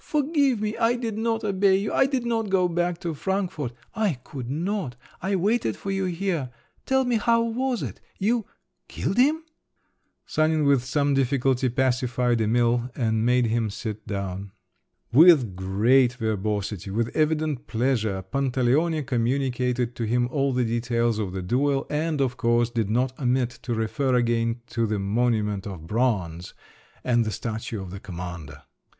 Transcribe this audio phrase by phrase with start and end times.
[0.03, 3.71] "Forgive me, I did not obey you, I did not go back to Frankfort…
[3.93, 4.95] I could not!
[5.21, 6.49] I waited for you here…
[6.87, 8.01] Tell me how was it?
[8.17, 8.47] You…
[8.87, 9.43] killed him?"
[10.25, 14.51] Sanin with some difficulty pacified Emil and made him sit down.
[15.13, 21.43] With great verbosity, with evident pleasure, Pantaleone communicated to him all the details of the
[21.43, 26.55] duel, and, of course, did not omit to refer again to the monument of bronze
[27.03, 28.63] and the statue of the commander.